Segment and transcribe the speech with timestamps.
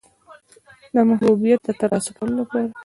[0.93, 2.67] د محبوبیت د ترلاسه کولو لپاره.